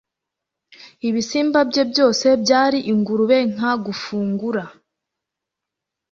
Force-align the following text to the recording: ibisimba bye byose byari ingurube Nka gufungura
ibisimba 1.07 1.59
bye 1.69 1.83
byose 1.91 2.25
byari 2.43 2.79
ingurube 2.91 3.37
Nka 3.53 3.71
gufungura 3.85 4.63